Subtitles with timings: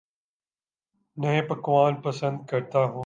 [1.17, 2.99] نئے پکوان پسند کرتا ہوں